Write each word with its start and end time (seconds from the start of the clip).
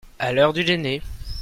À 0.17 0.33
l'heure 0.33 0.51
du 0.51 0.63
dîner. 0.63 0.99